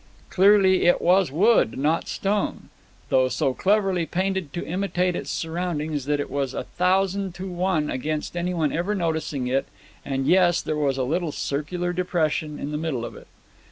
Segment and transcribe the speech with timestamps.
[0.31, 2.69] Clearly it was wood, not stone,
[3.09, 7.91] though so cleverly painted to imitate its surroundings that it was a thousand to one
[7.91, 9.67] against anyone ever noticing it;
[10.03, 13.27] and yes, there was a little circular depression in the middle of it.